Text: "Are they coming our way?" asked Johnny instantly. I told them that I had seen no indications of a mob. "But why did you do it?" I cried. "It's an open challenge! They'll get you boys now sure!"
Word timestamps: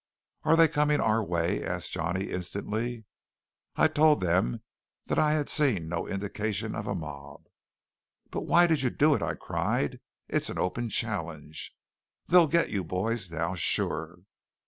"Are 0.43 0.55
they 0.57 0.67
coming 0.67 0.99
our 0.99 1.23
way?" 1.23 1.63
asked 1.63 1.93
Johnny 1.93 2.31
instantly. 2.31 3.05
I 3.75 3.87
told 3.87 4.19
them 4.19 4.63
that 5.05 5.19
I 5.19 5.33
had 5.33 5.47
seen 5.47 5.87
no 5.89 6.07
indications 6.07 6.75
of 6.75 6.87
a 6.87 6.95
mob. 6.95 7.45
"But 8.31 8.47
why 8.47 8.65
did 8.65 8.81
you 8.81 8.89
do 8.89 9.13
it?" 9.13 9.21
I 9.21 9.35
cried. 9.35 9.99
"It's 10.27 10.49
an 10.49 10.57
open 10.57 10.89
challenge! 10.89 11.75
They'll 12.25 12.47
get 12.47 12.71
you 12.71 12.83
boys 12.83 13.29
now 13.29 13.53
sure!" 13.53 14.17